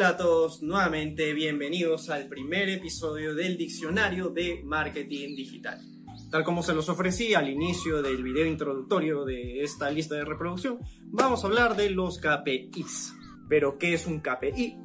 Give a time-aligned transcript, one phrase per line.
[0.00, 5.78] Hola a todos, nuevamente bienvenidos al primer episodio del Diccionario de Marketing Digital.
[6.30, 10.78] Tal como se los ofrecí al inicio del video introductorio de esta lista de reproducción,
[11.02, 13.12] vamos a hablar de los KPIs.
[13.46, 14.78] Pero, ¿qué es un KPI?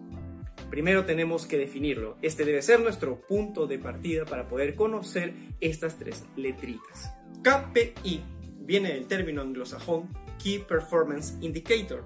[0.70, 2.18] Primero tenemos que definirlo.
[2.21, 7.13] Este debe ser nuestro punto de partida para poder conocer estas tres letritas.
[7.41, 8.21] KPI
[8.59, 10.09] viene del término anglosajón
[10.44, 12.03] Key Performance Indicator,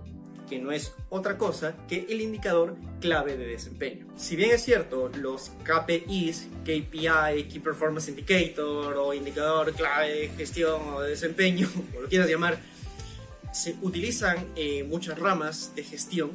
[0.50, 4.08] que no es otra cosa que el indicador clave de desempeño.
[4.18, 10.82] Si bien es cierto, los KPIs, KPI, Key Performance Indicator o indicador clave de gestión
[10.96, 12.60] o de desempeño, como lo quieras llamar,
[13.54, 16.32] se utilizan en muchas ramas de gestión,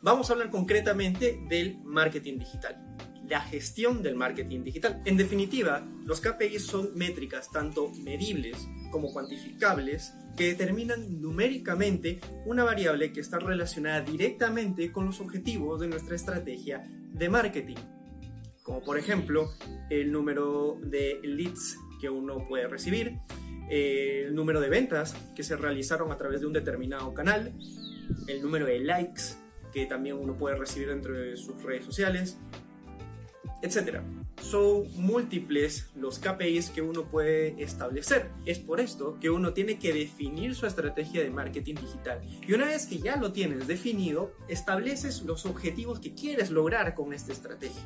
[0.00, 2.87] vamos a hablar concretamente del marketing digital
[3.28, 5.02] la gestión del marketing digital.
[5.04, 13.12] En definitiva, los KPIs son métricas tanto medibles como cuantificables que determinan numéricamente una variable
[13.12, 17.76] que está relacionada directamente con los objetivos de nuestra estrategia de marketing.
[18.62, 19.50] Como por ejemplo
[19.90, 23.18] el número de leads que uno puede recibir,
[23.68, 27.52] el número de ventas que se realizaron a través de un determinado canal,
[28.26, 29.22] el número de likes
[29.72, 32.38] que también uno puede recibir dentro de sus redes sociales,
[33.62, 34.00] etc.
[34.40, 38.30] Son múltiples los KPIs que uno puede establecer.
[38.46, 42.20] Es por esto que uno tiene que definir su estrategia de marketing digital.
[42.46, 47.12] Y una vez que ya lo tienes definido, estableces los objetivos que quieres lograr con
[47.12, 47.82] esta estrategia.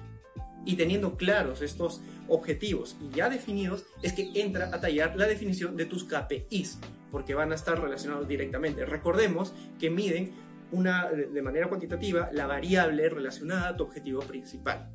[0.65, 5.77] Y teniendo claros estos objetivos y ya definidos, es que entra a tallar la definición
[5.77, 6.79] de tus KPIs,
[7.11, 8.85] porque van a estar relacionados directamente.
[8.85, 10.33] Recordemos que miden
[10.71, 14.89] una, de manera cuantitativa la variable relacionada a tu objetivo principal.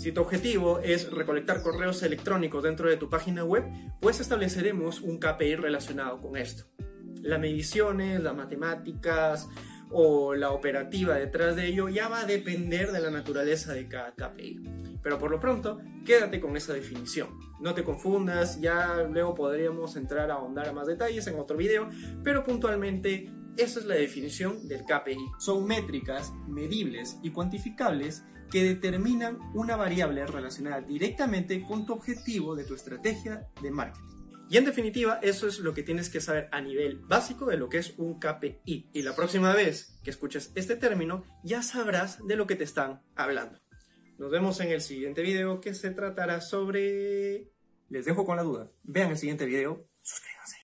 [0.00, 3.64] Si tu objetivo es recolectar correos electrónicos dentro de tu página web,
[4.00, 6.64] pues estableceremos un KPI relacionado con esto.
[7.20, 9.46] Las mediciones, las matemáticas
[9.90, 14.12] o la operativa detrás de ello ya va a depender de la naturaleza de cada
[14.12, 14.89] KPI.
[15.02, 17.38] Pero por lo pronto, quédate con esa definición.
[17.60, 21.88] No te confundas, ya luego podríamos entrar a ahondar a más detalles en otro video,
[22.22, 25.18] pero puntualmente esa es la definición del KPI.
[25.38, 32.64] Son métricas medibles y cuantificables que determinan una variable relacionada directamente con tu objetivo de
[32.64, 34.10] tu estrategia de marketing.
[34.50, 37.68] Y en definitiva, eso es lo que tienes que saber a nivel básico de lo
[37.68, 38.90] que es un KPI.
[38.92, 43.00] Y la próxima vez que escuches este término, ya sabrás de lo que te están
[43.14, 43.60] hablando.
[44.20, 47.48] Nos vemos en el siguiente video que se tratará sobre...
[47.88, 48.70] Les dejo con la duda.
[48.82, 49.88] Vean el siguiente video.
[50.02, 50.58] Suscríbanse.